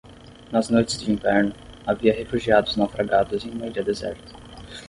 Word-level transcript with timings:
Nas 0.53 0.69
noites 0.75 0.97
de 1.01 1.11
inverno, 1.11 1.53
havia 1.85 2.15
refugiados 2.15 2.75
naufragados 2.75 3.45
em 3.45 3.51
uma 3.51 3.67
ilha 3.67 3.83
deserta. 3.83 4.33